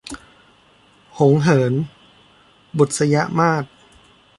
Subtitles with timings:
[1.19, 1.73] หงส์เหิน-
[2.77, 3.63] บุษยมาส